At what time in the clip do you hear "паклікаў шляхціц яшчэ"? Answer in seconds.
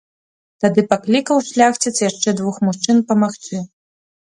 0.93-2.29